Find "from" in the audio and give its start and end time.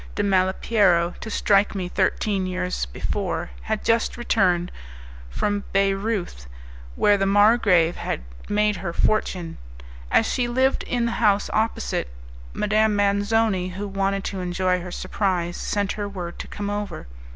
5.29-5.63